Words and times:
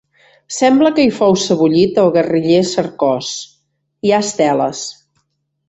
Sembla 0.59 0.91
que 0.99 1.03
hi 1.07 1.11
fou 1.17 1.37
sebollit 1.41 1.99
el 2.05 2.09
guerriller 2.17 2.63
Cercós, 2.71 3.31
hi 4.09 4.17
ha 4.17 4.25
esteles. 4.29 4.85